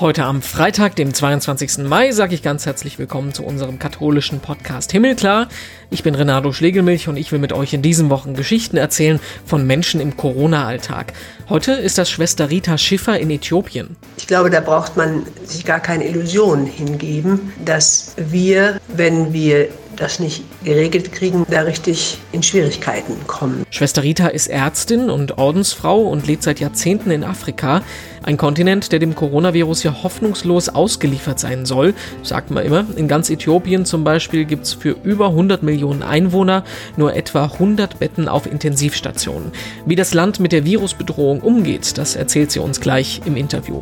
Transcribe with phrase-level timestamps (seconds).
[0.00, 1.84] Heute am Freitag, dem 22.
[1.86, 5.50] Mai, sage ich ganz herzlich willkommen zu unserem katholischen Podcast Himmelklar.
[5.90, 9.66] Ich bin Renato Schlegelmilch und ich will mit euch in diesen Wochen Geschichten erzählen von
[9.66, 11.12] Menschen im Corona-Alltag.
[11.50, 13.94] Heute ist das Schwester Rita Schiffer in Äthiopien.
[14.16, 19.68] Ich glaube, da braucht man sich gar keine Illusion hingeben, dass wir, wenn wir
[20.00, 23.64] das nicht geregelt kriegen, da richtig in Schwierigkeiten kommen.
[23.70, 27.82] Schwester Rita ist Ärztin und Ordensfrau und lebt seit Jahrzehnten in Afrika.
[28.22, 32.84] Ein Kontinent, der dem Coronavirus ja hoffnungslos ausgeliefert sein soll, sagt man immer.
[32.96, 36.64] In ganz Äthiopien zum Beispiel gibt es für über 100 Millionen Einwohner
[36.96, 39.52] nur etwa 100 Betten auf Intensivstationen.
[39.86, 43.80] Wie das Land mit der Virusbedrohung umgeht, das erzählt sie uns gleich im Interview.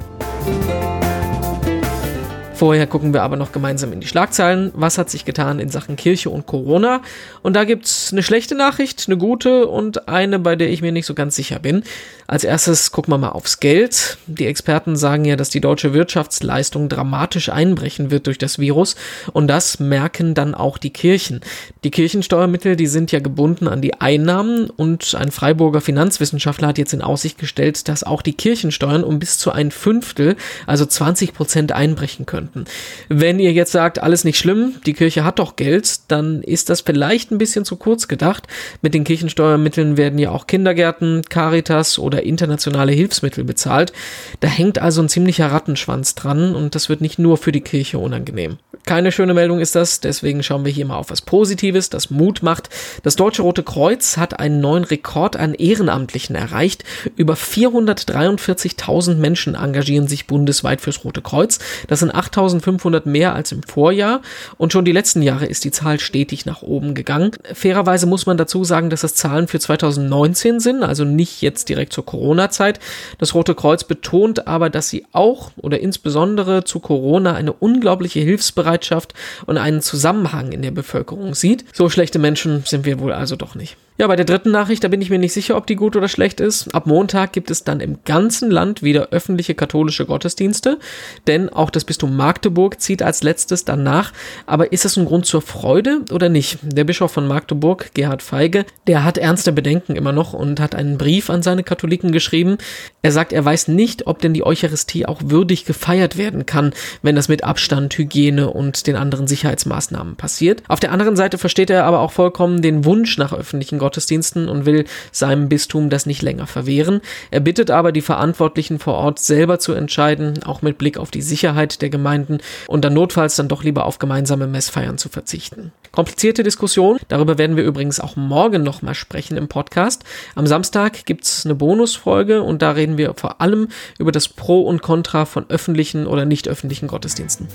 [2.58, 4.72] Vorher gucken wir aber noch gemeinsam in die Schlagzeilen.
[4.74, 7.02] Was hat sich getan in Sachen Kirche und Corona?
[7.40, 11.06] Und da gibt's eine schlechte Nachricht, eine gute und eine, bei der ich mir nicht
[11.06, 11.84] so ganz sicher bin.
[12.26, 14.18] Als erstes gucken wir mal aufs Geld.
[14.26, 18.96] Die Experten sagen ja, dass die deutsche Wirtschaftsleistung dramatisch einbrechen wird durch das Virus
[19.32, 21.42] und das merken dann auch die Kirchen.
[21.84, 26.92] Die Kirchensteuermittel, die sind ja gebunden an die Einnahmen und ein Freiburger Finanzwissenschaftler hat jetzt
[26.92, 30.34] in Aussicht gestellt, dass auch die Kirchensteuern um bis zu ein Fünftel,
[30.66, 32.64] also 20 Prozent einbrechen können könnten.
[33.08, 36.80] Wenn ihr jetzt sagt, alles nicht schlimm, die Kirche hat doch Geld, dann ist das
[36.80, 38.46] vielleicht ein bisschen zu kurz gedacht.
[38.82, 43.92] Mit den Kirchensteuermitteln werden ja auch Kindergärten, Caritas oder internationale Hilfsmittel bezahlt.
[44.40, 47.98] Da hängt also ein ziemlicher Rattenschwanz dran und das wird nicht nur für die Kirche
[47.98, 48.58] unangenehm.
[48.88, 52.42] Keine schöne Meldung ist das, deswegen schauen wir hier mal auf was Positives, das Mut
[52.42, 52.70] macht.
[53.02, 56.84] Das Deutsche Rote Kreuz hat einen neuen Rekord an Ehrenamtlichen erreicht.
[57.16, 61.58] Über 443.000 Menschen engagieren sich bundesweit fürs Rote Kreuz.
[61.88, 64.22] Das sind 8500 mehr als im Vorjahr
[64.56, 67.32] und schon die letzten Jahre ist die Zahl stetig nach oben gegangen.
[67.52, 71.92] Fairerweise muss man dazu sagen, dass das Zahlen für 2019 sind, also nicht jetzt direkt
[71.92, 72.80] zur Corona-Zeit.
[73.18, 79.14] Das Rote Kreuz betont aber, dass sie auch oder insbesondere zu Corona eine unglaubliche Hilfsbereitschaft
[79.46, 81.64] und einen Zusammenhang in der Bevölkerung sieht.
[81.72, 83.76] So schlechte Menschen sind wir wohl also doch nicht.
[84.00, 86.06] Ja, bei der dritten Nachricht, da bin ich mir nicht sicher, ob die gut oder
[86.06, 86.72] schlecht ist.
[86.72, 90.78] Ab Montag gibt es dann im ganzen Land wieder öffentliche katholische Gottesdienste,
[91.26, 94.12] denn auch das Bistum Magdeburg zieht als letztes danach.
[94.46, 96.60] Aber ist es ein Grund zur Freude oder nicht?
[96.62, 100.96] Der Bischof von Magdeburg, Gerhard Feige, der hat ernste Bedenken immer noch und hat einen
[100.96, 102.58] Brief an seine Katholiken geschrieben.
[103.02, 106.72] Er sagt, er weiß nicht, ob denn die Eucharistie auch würdig gefeiert werden kann,
[107.02, 110.62] wenn das mit Abstand, Hygiene und den anderen Sicherheitsmaßnahmen passiert.
[110.68, 114.50] Auf der anderen Seite versteht er aber auch vollkommen den Wunsch nach öffentlichen Gottesdiensten Gottesdiensten
[114.50, 117.00] und will seinem Bistum das nicht länger verwehren.
[117.30, 121.22] Er bittet aber die Verantwortlichen vor Ort selber zu entscheiden, auch mit Blick auf die
[121.22, 125.72] Sicherheit der Gemeinden und dann notfalls dann doch lieber auf gemeinsame Messfeiern zu verzichten.
[125.90, 130.04] Komplizierte Diskussion, darüber werden wir übrigens auch morgen nochmal sprechen im Podcast.
[130.34, 133.68] Am Samstag gibt es eine Bonusfolge und da reden wir vor allem
[133.98, 137.48] über das Pro und Contra von öffentlichen oder nicht öffentlichen Gottesdiensten.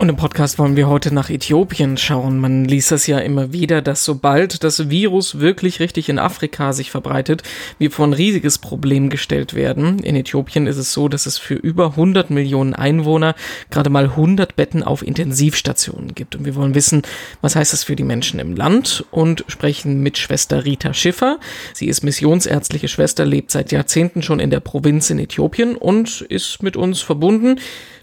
[0.00, 2.38] Und im Podcast wollen wir heute nach Äthiopien schauen.
[2.38, 6.90] Man liest es ja immer wieder, dass sobald das Virus wirklich richtig in Afrika sich
[6.90, 7.42] verbreitet,
[7.76, 9.98] wir vor ein riesiges Problem gestellt werden.
[9.98, 13.34] In Äthiopien ist es so, dass es für über 100 Millionen Einwohner
[13.68, 16.34] gerade mal 100 Betten auf Intensivstationen gibt.
[16.34, 17.02] Und wir wollen wissen,
[17.42, 21.38] was heißt das für die Menschen im Land und sprechen mit Schwester Rita Schiffer.
[21.74, 26.62] Sie ist missionsärztliche Schwester, lebt seit Jahrzehnten schon in der Provinz in Äthiopien und ist
[26.62, 27.60] mit uns verbunden.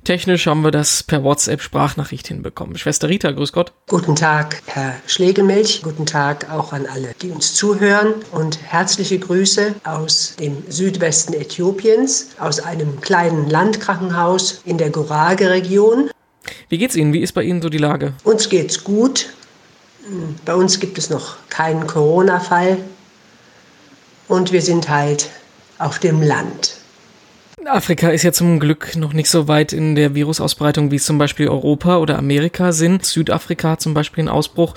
[0.07, 2.78] Technisch haben wir das per WhatsApp-Sprachnachricht hinbekommen.
[2.78, 3.73] Schwester Rita, grüß Gott.
[3.90, 5.81] Guten Tag, Herr Schlegelmilch.
[5.84, 8.13] Guten Tag auch an alle, die uns zuhören.
[8.31, 16.09] Und herzliche Grüße aus dem Südwesten Äthiopiens, aus einem kleinen Landkrankenhaus in der Gorage-Region.
[16.69, 17.12] Wie geht's Ihnen?
[17.12, 18.13] Wie ist bei Ihnen so die Lage?
[18.24, 19.34] Uns geht's gut.
[20.45, 22.78] Bei uns gibt es noch keinen Corona-Fall.
[24.29, 25.29] Und wir sind halt
[25.79, 26.77] auf dem Land.
[27.68, 31.18] Afrika ist ja zum Glück noch nicht so weit in der Virusausbreitung, wie es zum
[31.18, 33.06] Beispiel Europa oder Amerika sind.
[33.06, 34.74] Südafrika hat zum Beispiel einen Ausbruch.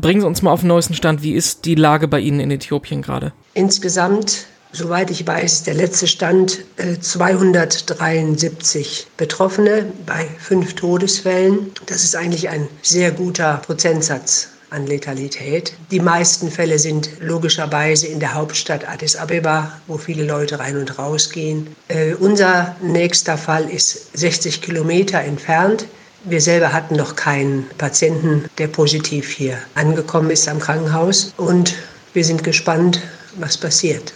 [0.00, 1.22] Bringen Sie uns mal auf den neuesten Stand.
[1.22, 3.32] Wie ist die Lage bei Ihnen in Äthiopien gerade?
[3.54, 11.72] Insgesamt, soweit ich weiß, ist der letzte Stand äh, 273 Betroffene bei fünf Todesfällen.
[11.86, 15.72] Das ist eigentlich ein sehr guter Prozentsatz an Letalität.
[15.90, 20.98] Die meisten Fälle sind logischerweise in der Hauptstadt Addis Abeba, wo viele Leute rein und
[20.98, 21.68] raus gehen.
[21.88, 25.86] Äh, unser nächster Fall ist 60 Kilometer entfernt.
[26.24, 31.32] Wir selber hatten noch keinen Patienten, der positiv hier angekommen ist am Krankenhaus.
[31.36, 31.74] Und
[32.12, 33.00] wir sind gespannt,
[33.36, 34.12] was passiert.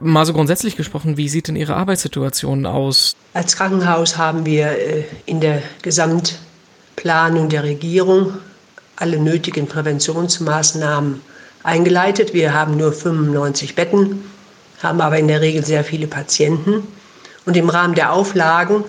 [0.00, 3.14] Mal so grundsätzlich gesprochen, wie sieht denn Ihre Arbeitssituation aus?
[3.32, 8.34] Als Krankenhaus haben wir äh, in der Gesamtplanung der Regierung
[8.96, 11.20] alle nötigen Präventionsmaßnahmen
[11.62, 12.34] eingeleitet.
[12.34, 14.24] Wir haben nur 95 Betten,
[14.82, 16.86] haben aber in der Regel sehr viele Patienten.
[17.46, 18.84] Und im Rahmen der Auflagen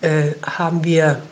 [0.00, 1.22] äh, haben wir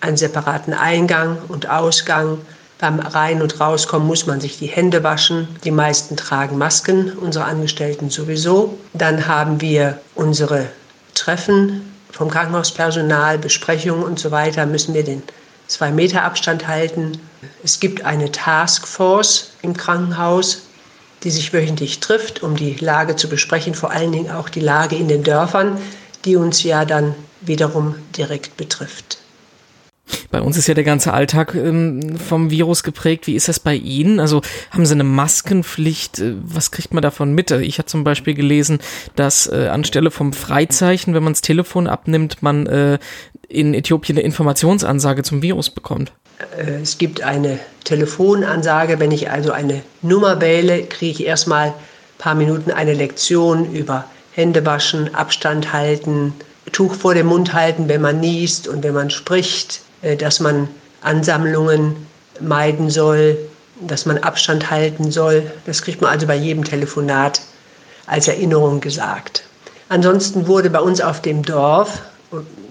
[0.00, 2.38] einen separaten Eingang und Ausgang.
[2.78, 5.48] Beim Rein- und Rauskommen muss man sich die Hände waschen.
[5.64, 8.78] Die meisten tragen Masken, unsere Angestellten sowieso.
[8.92, 10.66] Dann haben wir unsere
[11.14, 15.22] Treffen vom Krankenhauspersonal, Besprechungen und so weiter, müssen wir den
[15.68, 17.20] zwei Meter Abstand halten.
[17.62, 20.62] Es gibt eine Taskforce im Krankenhaus,
[21.22, 24.96] die sich wöchentlich trifft, um die Lage zu besprechen, vor allen Dingen auch die Lage
[24.96, 25.78] in den Dörfern,
[26.24, 29.18] die uns ja dann wiederum direkt betrifft.
[30.30, 33.26] Bei uns ist ja der ganze Alltag ähm, vom Virus geprägt.
[33.26, 34.20] Wie ist das bei Ihnen?
[34.20, 36.18] Also haben Sie eine Maskenpflicht?
[36.18, 37.50] Äh, was kriegt man davon mit?
[37.50, 38.78] Ich habe zum Beispiel gelesen,
[39.16, 42.98] dass äh, anstelle vom Freizeichen, wenn man das Telefon abnimmt, man äh,
[43.48, 46.12] in Äthiopien eine Informationsansage zum Virus bekommt.
[46.56, 49.00] Äh, es gibt eine Telefonansage.
[49.00, 51.74] Wenn ich also eine Nummer wähle, kriege ich erstmal ein
[52.18, 56.34] paar Minuten eine Lektion über Hände waschen, Abstand halten,
[56.72, 59.80] Tuch vor dem Mund halten, wenn man niest und wenn man spricht,
[60.18, 60.68] dass man
[61.00, 62.06] Ansammlungen
[62.40, 63.38] meiden soll,
[63.80, 65.50] dass man Abstand halten soll.
[65.66, 67.40] Das kriegt man also bei jedem Telefonat
[68.06, 69.44] als Erinnerung gesagt.
[69.88, 72.02] Ansonsten wurde bei uns auf dem Dorf,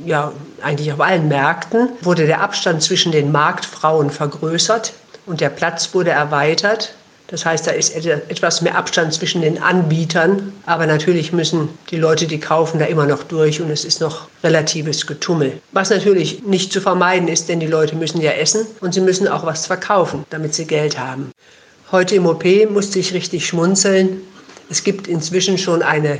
[0.06, 0.32] ja
[0.62, 4.94] eigentlich auf allen Märkten, wurde der Abstand zwischen den Marktfrauen vergrößert
[5.26, 6.94] und der Platz wurde erweitert.
[7.28, 10.54] Das heißt, da ist etwas mehr Abstand zwischen den Anbietern.
[10.66, 14.30] Aber natürlich müssen die Leute, die kaufen, da immer noch durch und es ist noch
[14.44, 15.60] relatives Getummel.
[15.74, 19.28] Was natürlich nicht zu vermeiden ist, denn die Leute müssen ja essen und sie müssen
[19.28, 21.32] auch was verkaufen, damit sie Geld haben.
[21.92, 24.22] Heute im OP musste ich richtig schmunzeln.
[24.70, 26.20] Es gibt inzwischen schon eine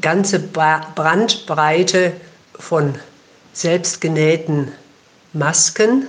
[0.00, 2.12] ganze Brandbreite
[2.58, 2.96] von
[3.52, 4.72] selbstgenähten
[5.32, 6.06] Masken.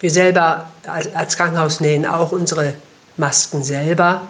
[0.00, 0.70] Wir selber
[1.14, 2.74] als Krankenhaus nähen auch unsere
[3.18, 4.22] Masken selber,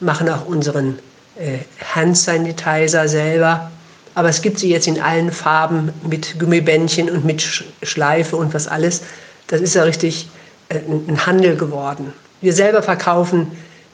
[0.00, 0.98] machen auch unseren
[1.36, 1.58] äh,
[1.94, 3.70] Hand Sanitizer selber.
[4.14, 7.42] Aber es gibt sie jetzt in allen Farben mit Gummibändchen und mit
[7.82, 9.02] Schleife und was alles.
[9.48, 10.28] Das ist ja richtig
[10.68, 12.12] äh, ein Handel geworden.
[12.40, 13.52] Wir selber verkaufen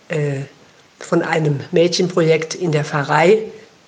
[0.08, 0.42] äh,
[1.00, 3.38] von einem Mädchenprojekt in der Pfarrei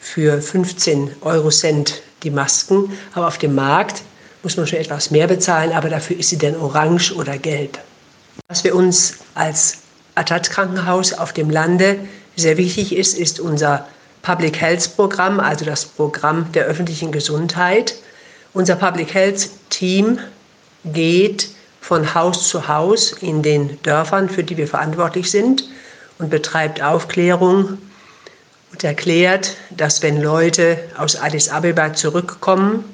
[0.00, 2.92] für 15 Euro Cent die Masken.
[3.14, 4.02] Aber auf dem Markt
[4.42, 7.78] muss man schon etwas mehr bezahlen, aber dafür ist sie dann orange oder gelb.
[8.48, 9.78] Was wir uns als
[10.14, 11.98] Atat-Krankenhaus auf dem Lande
[12.36, 13.86] sehr wichtig ist, ist unser
[14.22, 17.94] Public Health Programm, also das Programm der öffentlichen Gesundheit.
[18.52, 20.18] Unser Public Health Team
[20.84, 21.48] geht
[21.80, 25.64] von Haus zu Haus in den Dörfern, für die wir verantwortlich sind,
[26.18, 27.78] und betreibt Aufklärung
[28.72, 32.84] und erklärt, dass wenn Leute aus Addis Abeba zurückkommen,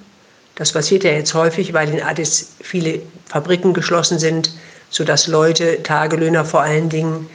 [0.56, 4.50] das passiert ja jetzt häufig, weil in Addis viele Fabriken geschlossen sind,
[4.90, 7.30] sodass Leute, Tagelöhner vor allen Dingen,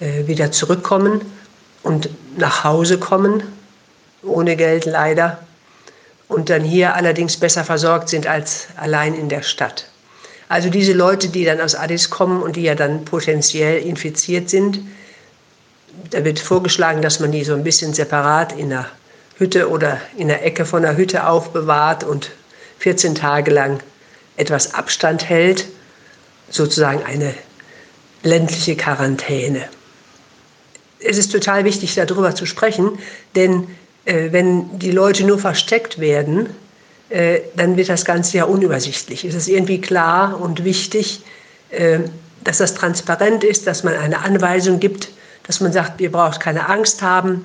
[0.00, 1.20] äh, wieder zurückkommen
[1.82, 3.42] und nach Hause kommen,
[4.22, 5.38] ohne Geld leider,
[6.28, 9.86] und dann hier allerdings besser versorgt sind als allein in der Stadt.
[10.48, 14.80] Also diese Leute, die dann aus Addis kommen und die ja dann potenziell infiziert sind,
[16.10, 18.86] da wird vorgeschlagen, dass man die so ein bisschen separat in einer
[19.36, 22.30] Hütte oder in der Ecke von der Hütte aufbewahrt und
[22.78, 23.80] 14 Tage lang
[24.36, 25.66] etwas Abstand hält
[26.50, 27.34] sozusagen eine
[28.22, 29.68] ländliche Quarantäne.
[31.00, 32.98] Es ist total wichtig, darüber zu sprechen,
[33.34, 33.68] denn
[34.04, 36.48] äh, wenn die Leute nur versteckt werden,
[37.10, 39.24] äh, dann wird das Ganze ja unübersichtlich.
[39.24, 41.22] Es ist irgendwie klar und wichtig,
[41.70, 42.00] äh,
[42.42, 45.08] dass das transparent ist, dass man eine Anweisung gibt,
[45.46, 47.44] dass man sagt, ihr braucht keine Angst haben.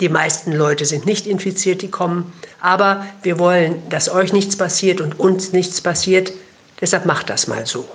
[0.00, 2.32] Die meisten Leute sind nicht infiziert, die kommen.
[2.60, 6.32] Aber wir wollen, dass euch nichts passiert und uns nichts passiert.
[6.80, 7.86] Deshalb macht das mal so.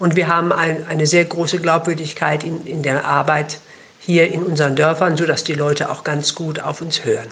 [0.00, 3.60] Und wir haben ein, eine sehr große Glaubwürdigkeit in, in der Arbeit
[3.98, 7.28] hier in unseren Dörfern, sodass die Leute auch ganz gut auf uns hören.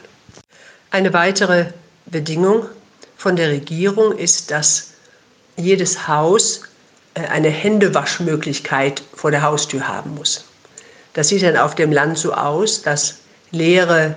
[0.90, 1.72] Eine weitere
[2.04, 2.66] Bedingung
[3.16, 4.90] von der Regierung ist, dass
[5.56, 6.60] jedes Haus
[7.14, 10.44] äh, eine Händewaschmöglichkeit vor der Haustür haben muss.
[11.14, 13.16] Das sieht dann auf dem Land so aus, dass
[13.50, 14.14] leere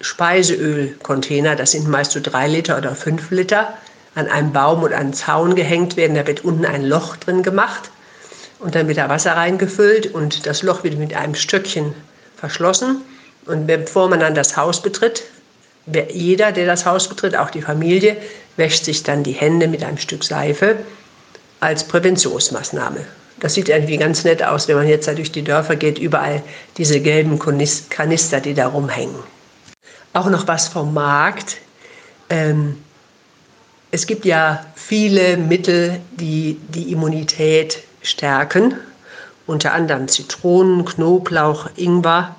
[0.00, 3.76] Speiseölcontainer, das sind meist so drei Liter oder fünf Liter,
[4.14, 6.16] an einem Baum oder einen Zaun gehängt werden.
[6.16, 7.90] Da wird unten ein Loch drin gemacht
[8.58, 11.94] und dann wird da Wasser reingefüllt und das Loch wird mit einem Stöckchen
[12.36, 13.02] verschlossen.
[13.46, 15.24] Und bevor man dann das Haus betritt,
[16.12, 18.16] jeder, der das Haus betritt, auch die Familie,
[18.56, 20.76] wäscht sich dann die Hände mit einem Stück Seife
[21.60, 23.04] als Präventionsmaßnahme.
[23.40, 26.42] Das sieht irgendwie ganz nett aus, wenn man jetzt da durch die Dörfer geht, überall
[26.78, 29.16] diese gelben Kanister, die da rumhängen.
[30.12, 31.56] Auch noch was vom Markt.
[32.30, 32.82] Ähm,
[33.94, 38.74] es gibt ja viele Mittel, die die Immunität stärken,
[39.46, 42.34] unter anderem Zitronen, Knoblauch, Ingwer.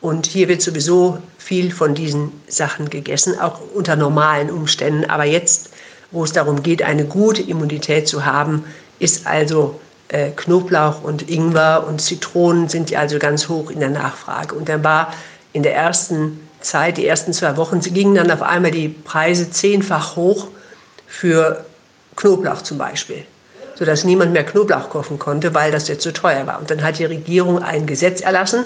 [0.00, 5.08] Und hier wird sowieso viel von diesen Sachen gegessen, auch unter normalen Umständen.
[5.08, 5.70] Aber jetzt,
[6.10, 8.64] wo es darum geht, eine gute Immunität zu haben,
[8.98, 13.90] ist also äh, Knoblauch und Ingwer und Zitronen sind ja also ganz hoch in der
[13.90, 14.56] Nachfrage.
[14.56, 15.14] Und dann war
[15.52, 20.16] in der ersten Zeit, die ersten zwei Wochen, gingen dann auf einmal die Preise zehnfach
[20.16, 20.48] hoch
[21.06, 21.64] für
[22.16, 23.24] Knoblauch zum Beispiel,
[23.74, 26.58] sodass niemand mehr Knoblauch kaufen konnte, weil das jetzt zu teuer war.
[26.58, 28.64] Und dann hat die Regierung ein Gesetz erlassen.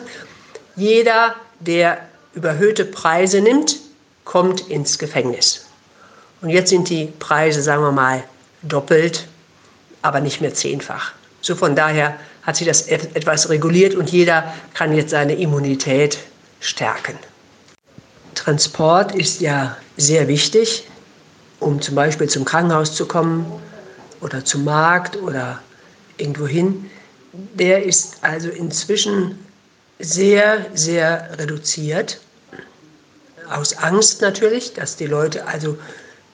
[0.77, 1.99] Jeder, der
[2.35, 3.77] überhöhte Preise nimmt,
[4.25, 5.67] kommt ins Gefängnis.
[6.41, 8.25] Und jetzt sind die Preise, sagen wir mal,
[8.63, 9.27] doppelt,
[10.03, 11.13] aber nicht mehr zehnfach.
[11.43, 16.19] So von daher hat sich das etwas reguliert und jeder kann jetzt seine Immunität
[16.61, 17.19] stärken.
[18.35, 20.87] Transport ist ja sehr wichtig,
[21.71, 23.47] um zum Beispiel zum Krankenhaus zu kommen
[24.21, 25.61] oder zum Markt oder
[26.17, 26.91] irgendwo hin.
[27.33, 29.39] Der ist also inzwischen
[30.01, 32.21] sehr, sehr reduziert.
[33.49, 35.79] Aus Angst natürlich, dass die Leute, also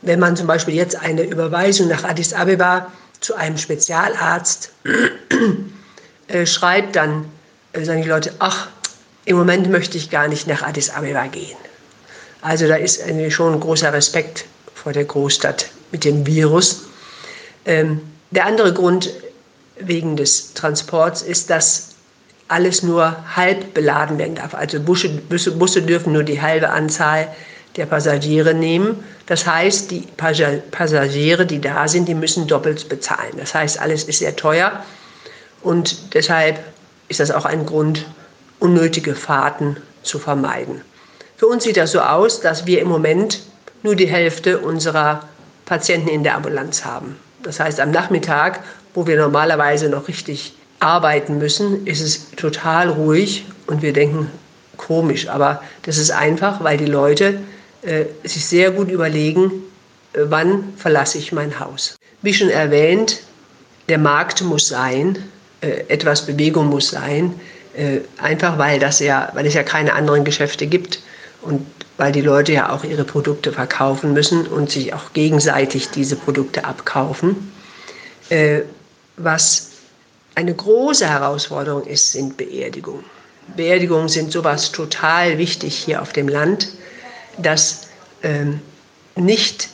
[0.02, 2.90] wenn man zum Beispiel jetzt eine Überweisung nach Addis Abeba
[3.20, 4.70] zu einem Spezialarzt
[6.28, 7.26] äh, schreibt, dann
[7.72, 8.68] äh, sagen die Leute, ach,
[9.26, 11.58] im Moment möchte ich gar nicht nach Addis Abeba gehen.
[12.40, 14.46] Also da ist schon ein großer Respekt
[14.86, 16.82] vor der Großstadt mit dem Virus.
[17.64, 19.10] Ähm, der andere Grund
[19.80, 21.96] wegen des Transports ist, dass
[22.46, 24.54] alles nur halb beladen werden darf.
[24.54, 27.26] Also Busse, Busse, Busse dürfen nur die halbe Anzahl
[27.74, 29.02] der Passagiere nehmen.
[29.26, 33.32] Das heißt, die Passagiere, die da sind, die müssen doppelt bezahlen.
[33.38, 34.84] Das heißt, alles ist sehr teuer
[35.62, 36.60] und deshalb
[37.08, 38.06] ist das auch ein Grund,
[38.60, 40.80] unnötige Fahrten zu vermeiden.
[41.36, 43.40] Für uns sieht das so aus, dass wir im Moment
[43.82, 45.28] nur die Hälfte unserer
[45.64, 47.16] Patienten in der Ambulanz haben.
[47.42, 48.60] Das heißt, am Nachmittag,
[48.94, 54.30] wo wir normalerweise noch richtig arbeiten müssen, ist es total ruhig und wir denken,
[54.76, 57.38] komisch, aber das ist einfach, weil die Leute
[57.82, 59.50] äh, sich sehr gut überlegen,
[60.12, 61.96] äh, wann verlasse ich mein Haus.
[62.22, 63.20] Wie schon erwähnt,
[63.88, 65.18] der Markt muss sein,
[65.60, 67.38] äh, etwas Bewegung muss sein,
[67.76, 71.00] äh, einfach weil, das ja, weil es ja keine anderen Geschäfte gibt
[71.42, 71.64] und
[71.96, 76.64] weil die Leute ja auch ihre Produkte verkaufen müssen und sich auch gegenseitig diese Produkte
[76.64, 77.52] abkaufen.
[78.28, 78.62] Äh,
[79.16, 79.70] was
[80.34, 83.04] eine große Herausforderung ist, sind Beerdigungen.
[83.56, 86.68] Beerdigungen sind sowas total wichtig hier auf dem Land,
[87.38, 87.88] dass
[88.22, 88.60] ähm,
[89.14, 89.68] nicht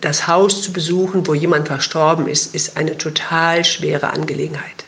[0.00, 4.84] das Haus zu besuchen, wo jemand verstorben ist, ist eine total schwere Angelegenheit.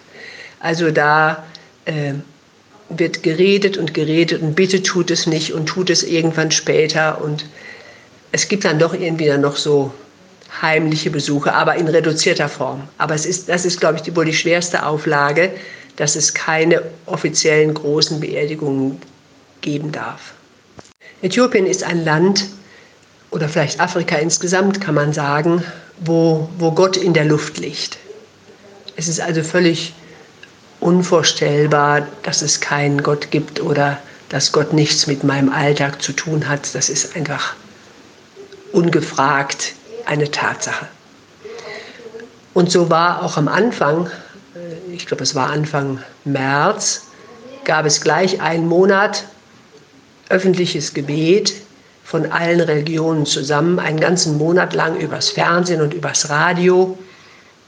[0.61, 1.45] Also da
[1.87, 2.15] äh,
[2.88, 7.47] wird geredet und geredet und bitte tut es nicht und tut es irgendwann später und
[8.33, 9.92] es gibt dann doch irgendwie dann noch so
[10.62, 12.88] heimliche Besuche, aber in reduzierter Form.
[12.97, 15.50] Aber es ist, das ist, glaube ich, wohl die schwerste Auflage,
[15.97, 19.00] dass es keine offiziellen großen Beerdigungen
[19.61, 20.33] geben darf.
[21.23, 22.47] Äthiopien ist ein Land,
[23.30, 25.62] oder vielleicht Afrika insgesamt, kann man sagen,
[26.00, 27.99] wo, wo Gott in der Luft liegt.
[28.97, 29.92] Es ist also völlig
[30.81, 36.49] unvorstellbar, dass es keinen Gott gibt oder dass Gott nichts mit meinem Alltag zu tun
[36.49, 36.75] hat.
[36.75, 37.55] Das ist einfach
[38.73, 40.87] ungefragt eine Tatsache.
[42.55, 44.07] Und so war auch am Anfang,
[44.55, 47.07] äh, ich glaube es war Anfang März,
[47.65, 49.25] gab es gleich einen Monat
[50.29, 51.55] öffentliches Gebet
[52.05, 56.99] von allen Religionen zusammen, einen ganzen Monat lang übers Fernsehen und übers Radio,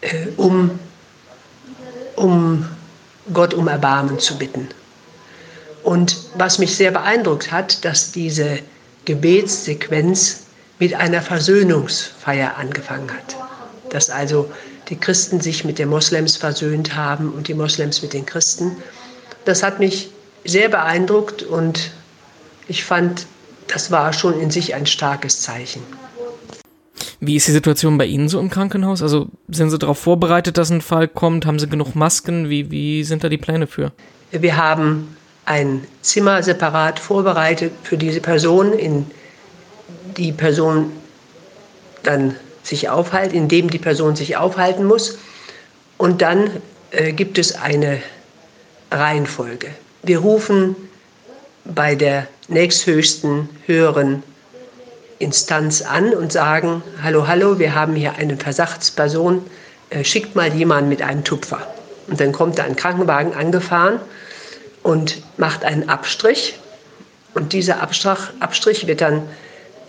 [0.00, 0.78] äh, um,
[2.16, 2.66] um
[3.32, 4.68] Gott um Erbarmen zu bitten.
[5.82, 8.60] Und was mich sehr beeindruckt hat, dass diese
[9.04, 10.44] Gebetssequenz
[10.78, 13.36] mit einer Versöhnungsfeier angefangen hat.
[13.90, 14.50] Dass also
[14.88, 18.76] die Christen sich mit den Moslems versöhnt haben und die Moslems mit den Christen.
[19.44, 20.10] Das hat mich
[20.44, 21.92] sehr beeindruckt und
[22.66, 23.26] ich fand,
[23.68, 25.82] das war schon in sich ein starkes Zeichen.
[27.20, 29.02] Wie ist die Situation bei Ihnen so im Krankenhaus?
[29.02, 31.46] Also sind Sie darauf vorbereitet, dass ein Fall kommt?
[31.46, 32.48] Haben Sie genug Masken?
[32.48, 33.92] Wie, wie sind da die Pläne für?
[34.30, 39.06] Wir haben ein Zimmer separat vorbereitet für diese Person, in
[40.16, 40.92] die Person
[42.02, 45.18] dann sich aufhalten, in dem die Person sich aufhalten muss.
[45.98, 46.50] Und dann
[46.90, 48.00] äh, gibt es eine
[48.90, 49.68] Reihenfolge.
[50.02, 50.76] Wir rufen
[51.64, 54.22] bei der nächsthöchsten höheren
[55.20, 59.44] Instanz an und sagen, hallo, hallo, wir haben hier eine Versachtsperson,
[59.90, 61.66] äh, schickt mal jemanden mit einem Tupfer.
[62.08, 64.00] Und dann kommt da ein Krankenwagen angefahren
[64.82, 66.58] und macht einen Abstrich.
[67.34, 69.22] Und dieser Abstrich, Abstrich wird dann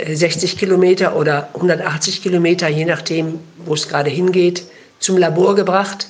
[0.06, 4.64] 60 äh, Kilometer oder 180 Kilometer, je nachdem, wo es gerade hingeht,
[5.00, 6.08] zum Labor gebracht.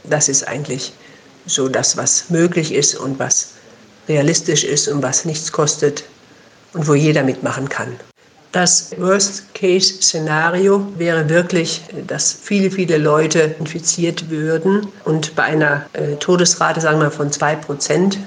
[0.03, 0.93] Das ist eigentlich
[1.45, 3.51] so das, was möglich ist und was
[4.09, 6.03] realistisch ist und was nichts kostet
[6.73, 7.99] und wo jeder mitmachen kann.
[8.51, 16.79] Das Worst-Case-Szenario wäre wirklich, dass viele, viele Leute infiziert würden und bei einer äh, Todesrate,
[16.79, 18.17] sagen wir, von 2 Prozent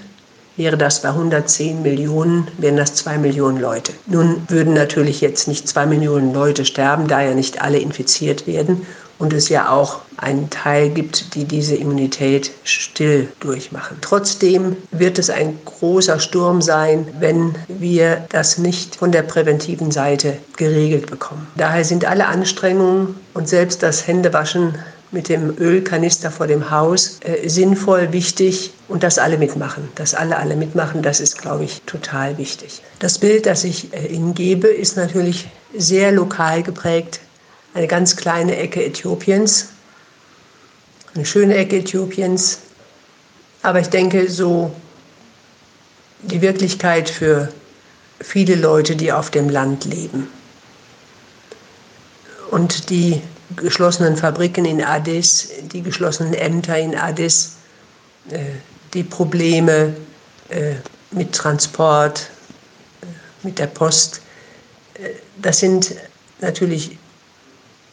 [0.56, 3.92] wäre das bei 110 Millionen, wären das 2 Millionen Leute.
[4.06, 8.86] Nun würden natürlich jetzt nicht 2 Millionen Leute sterben, da ja nicht alle infiziert werden
[9.20, 13.98] und es ja auch einen Teil gibt, die diese Immunität still durchmachen.
[14.00, 20.38] Trotzdem wird es ein großer Sturm sein, wenn wir das nicht von der präventiven Seite
[20.56, 21.46] geregelt bekommen.
[21.56, 24.74] Daher sind alle Anstrengungen und selbst das Händewaschen
[25.12, 29.88] mit dem Ölkanister vor dem Haus äh, sinnvoll, wichtig und dass alle mitmachen.
[29.96, 32.80] Dass alle alle mitmachen, das ist, glaube ich, total wichtig.
[33.00, 37.20] Das Bild, das ich äh, Ihnen gebe, ist natürlich sehr lokal geprägt
[37.74, 39.68] eine ganz kleine Ecke Äthiopiens,
[41.14, 42.58] eine schöne Ecke Äthiopiens.
[43.62, 44.74] Aber ich denke, so
[46.22, 47.52] die Wirklichkeit für
[48.20, 50.28] viele Leute, die auf dem Land leben.
[52.50, 53.22] Und die
[53.56, 57.56] geschlossenen Fabriken in Addis, die geschlossenen Ämter in Addis,
[58.30, 58.38] äh,
[58.92, 59.94] die Probleme
[60.48, 60.74] äh,
[61.10, 62.30] mit Transport,
[63.02, 63.06] äh,
[63.46, 64.20] mit der Post,
[65.40, 65.94] das sind
[66.40, 66.98] natürlich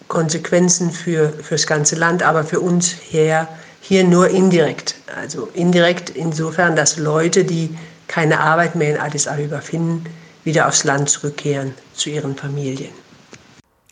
[0.07, 3.47] Konsequenzen für, das ganze Land, aber für uns hier,
[3.81, 4.95] hier nur indirekt.
[5.15, 7.75] Also indirekt insofern, dass Leute, die
[8.07, 10.05] keine Arbeit mehr in Addis Abeba finden,
[10.43, 12.91] wieder aufs Land zurückkehren zu ihren Familien.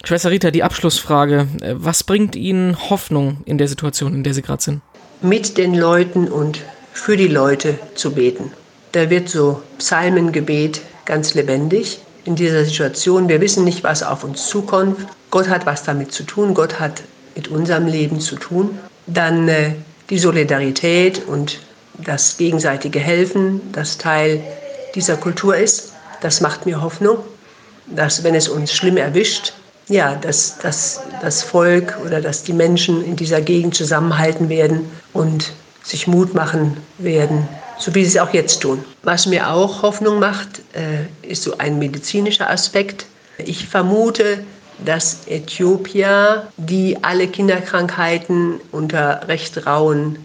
[0.05, 1.47] Schwester Rita, die Abschlussfrage.
[1.73, 4.81] Was bringt Ihnen Hoffnung in der Situation, in der Sie gerade sind?
[5.21, 6.61] Mit den Leuten und
[6.93, 8.51] für die Leute zu beten.
[8.91, 13.27] Da wird so Psalmengebet ganz lebendig in dieser Situation.
[13.27, 14.97] Wir wissen nicht, was auf uns zukommt.
[15.35, 16.53] Gott hat was damit zu tun.
[16.53, 17.03] Gott hat
[17.35, 18.79] mit unserem Leben zu tun.
[19.05, 19.73] Dann äh,
[20.09, 21.59] die Solidarität und
[21.97, 24.41] das gegenseitige Helfen, das Teil
[24.95, 25.91] dieser Kultur ist.
[26.21, 27.17] Das macht mir Hoffnung,
[27.85, 29.51] dass wenn es uns schlimm erwischt,
[29.89, 35.51] ja, dass, dass das Volk oder dass die Menschen in dieser Gegend zusammenhalten werden und
[35.83, 37.45] sich Mut machen werden,
[37.77, 38.85] so wie sie es auch jetzt tun.
[39.03, 43.05] Was mir auch Hoffnung macht, äh, ist so ein medizinischer Aspekt.
[43.37, 44.45] Ich vermute,
[44.83, 50.17] dass Äthiopier, die alle Kinderkrankheiten unter recht rauen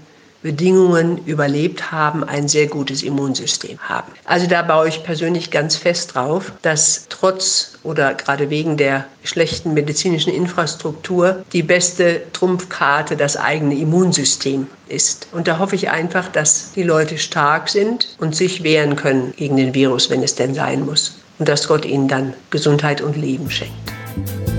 [0.43, 4.11] Bedingungen überlebt haben, ein sehr gutes Immunsystem haben.
[4.25, 9.75] Also da baue ich persönlich ganz fest drauf, dass trotz oder gerade wegen der schlechten
[9.75, 15.29] medizinischen Infrastruktur die beste Trumpfkarte das eigene Immunsystem ist.
[15.33, 19.57] Und da hoffe ich einfach, dass die Leute stark sind und sich wehren können gegen
[19.57, 21.19] den Virus, wenn es denn sein muss.
[21.39, 24.00] Und dass Gott ihnen dann Gesundheit und Leben schenkt.
[24.27, 24.50] Bye.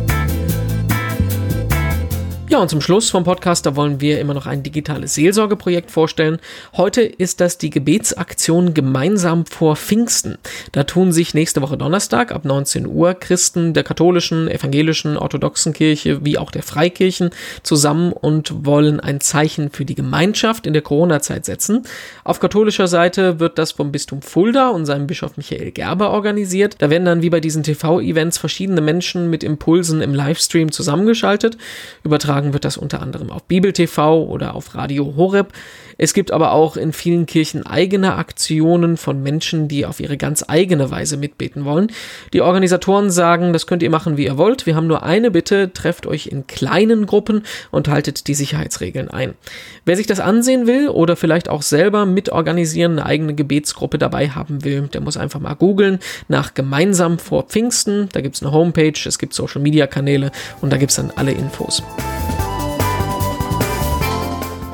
[2.52, 6.38] Ja, und zum Schluss vom Podcast, da wollen wir immer noch ein digitales Seelsorgeprojekt vorstellen.
[6.76, 10.38] Heute ist das die Gebetsaktion Gemeinsam vor Pfingsten.
[10.74, 16.26] Da tun sich nächste Woche Donnerstag ab 19 Uhr Christen der katholischen, evangelischen, orthodoxen Kirche
[16.26, 17.30] wie auch der Freikirchen
[17.64, 21.84] zusammen und wollen ein Zeichen für die Gemeinschaft in der Corona-Zeit setzen.
[22.26, 26.76] Auf katholischer Seite wird das vom Bistum Fulda und seinem Bischof Michael Gerber organisiert.
[26.80, 31.58] Da werden dann wie bei diesen TV-Events verschiedene Menschen mit Impulsen im Livestream zusammengeschaltet,
[32.04, 35.54] übertragen Übertragen wird das unter anderem auf Bibel TV oder auf Radio Horeb.
[35.98, 40.46] Es gibt aber auch in vielen Kirchen eigene Aktionen von Menschen, die auf ihre ganz
[40.48, 41.92] eigene Weise mitbeten wollen.
[42.34, 44.66] Die Organisatoren sagen, das könnt ihr machen, wie ihr wollt.
[44.66, 49.34] Wir haben nur eine Bitte, trefft euch in kleinen Gruppen und haltet die Sicherheitsregeln ein.
[49.86, 54.64] Wer sich das ansehen will oder vielleicht auch selber mitorganisieren, eine eigene Gebetsgruppe dabei haben
[54.64, 58.10] will, der muss einfach mal googeln nach gemeinsam vor Pfingsten.
[58.14, 61.12] Da gibt es eine Homepage, es gibt Social Media Kanäle und da gibt es dann
[61.16, 61.84] alle Infos.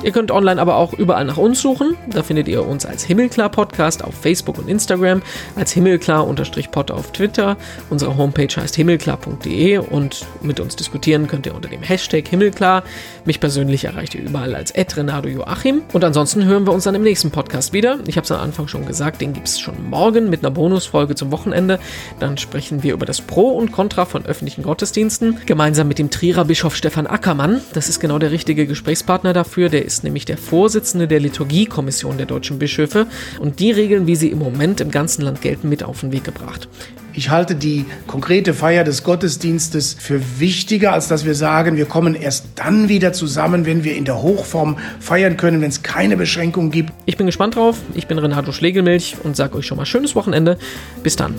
[0.04, 1.98] Ihr könnt online aber auch überall nach uns suchen.
[2.08, 5.24] Da findet ihr uns als Himmelklar Podcast auf Facebook und Instagram,
[5.56, 7.58] als Himmelklar-Pod auf Twitter.
[7.90, 12.84] Unsere Homepage heißt himmelklar.de und mit uns diskutieren könnt ihr unter dem Hashtag Himmelklar.
[13.26, 15.82] Mich persönlich erreicht ihr überall als Renado Joachim.
[15.94, 17.98] Und ansonsten hören wir uns dann im nächsten Podcast wieder.
[18.06, 21.16] Ich habe es am Anfang schon gesagt, den gibt es schon morgen mit einer Bonusfolge
[21.16, 21.80] zum Wochenende.
[22.20, 25.40] Dann sprechen wir über das Pro und Contra von öffentlichen Gottesdiensten.
[25.48, 27.62] Gemeinsam mit dem Trierer Bischof Stefan Ackermann.
[27.74, 29.70] Das ist genau der richtige Gesprächspartner dafür.
[29.70, 33.08] Der ist nämlich der Vorsitzende der Liturgiekommission der deutschen Bischöfe
[33.40, 36.24] und die Regeln, wie sie im Moment im ganzen Land gelten, mit auf den Weg
[36.24, 36.68] gebracht.
[37.14, 42.14] Ich halte die konkrete Feier des Gottesdienstes für wichtiger, als dass wir sagen, wir kommen
[42.14, 46.70] erst dann wieder zusammen, wenn wir in der Hochform feiern können, wenn es keine Beschränkungen
[46.70, 46.94] gibt.
[47.08, 47.80] Ich bin gespannt drauf.
[47.96, 50.60] Ich bin Renato Schlegelmilch und sage euch schon mal schönes Wochenende.
[51.02, 51.34] Bis dann.